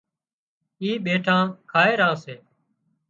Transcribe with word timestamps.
اِي 0.81 0.89
ٻيٺان 1.03 1.43
کائي 1.71 1.93
ران 1.99 2.13
سي 2.23 2.35